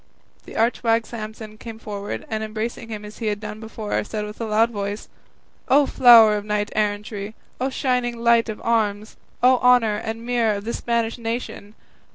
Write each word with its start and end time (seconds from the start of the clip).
The 0.45 0.55
arch 0.57 0.81
wag 0.81 1.05
Samson 1.05 1.59
came 1.59 1.77
forward, 1.77 2.25
and 2.27 2.43
embracing 2.43 2.89
him 2.89 3.05
as 3.05 3.19
he 3.19 3.27
had 3.27 3.39
done 3.39 3.59
before, 3.59 4.03
said 4.03 4.25
with 4.25 4.41
a 4.41 4.45
loud 4.47 4.71
voice, 4.71 5.07
"O 5.67 5.85
flower 5.85 6.37
of 6.37 6.43
knight 6.43 6.71
errantry! 6.75 7.35
O 7.59 7.69
shining 7.69 8.17
light 8.17 8.49
of 8.49 8.59
arms! 8.63 9.15
O 9.43 9.59
honour 9.59 9.97
and 9.97 10.25
mirror 10.25 10.55
of 10.55 10.63
the 10.65 10.73
Spanish 10.73 11.19
nation! 11.19 11.75